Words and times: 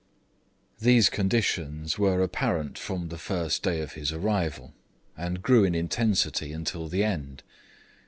These 0.79 1.09
conditions 1.11 1.99
were 1.99 2.23
apparent 2.23 2.75
from 2.79 3.09
the 3.09 3.19
first 3.19 3.61
day 3.61 3.81
of 3.81 3.93
his 3.93 4.11
arrival, 4.11 4.73
and 5.15 5.43
grew 5.43 5.63
in 5.63 5.75
intensity 5.75 6.53
until 6.53 6.87
the 6.87 7.03
end. 7.03 7.43